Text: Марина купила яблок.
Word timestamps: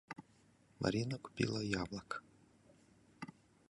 Марина 0.79 1.17
купила 1.19 1.61
яблок. 1.61 2.23